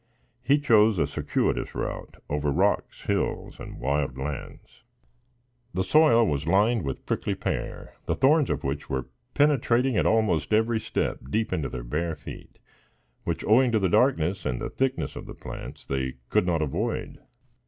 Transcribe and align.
He 0.41 0.57
chose 0.59 0.97
a 0.97 1.05
circuitous 1.05 1.75
route, 1.75 2.15
over 2.27 2.49
rocks, 2.49 3.03
hills 3.05 3.59
and 3.59 3.79
wild 3.79 4.17
lands. 4.17 4.81
The 5.75 5.83
soil 5.83 6.25
was 6.25 6.47
lined 6.47 6.81
with 6.81 6.97
the 6.97 7.03
prickly 7.03 7.35
pear, 7.35 7.91
the 8.07 8.15
thorns 8.15 8.49
of 8.49 8.63
which 8.63 8.89
were 8.89 9.09
penetrating, 9.35 9.97
at 9.97 10.07
almost 10.07 10.53
every 10.53 10.79
step, 10.79 11.19
deep 11.29 11.53
into 11.53 11.69
their 11.69 11.83
bare 11.83 12.15
feet, 12.15 12.57
which, 13.25 13.45
owing 13.45 13.71
to 13.73 13.77
the 13.79 13.89
darkness 13.89 14.43
and 14.43 14.59
the 14.59 14.71
thickness 14.71 15.15
of 15.15 15.27
the 15.27 15.35
plants, 15.35 15.85
they 15.85 16.15
could 16.31 16.47
not 16.47 16.63
avoid. 16.63 17.19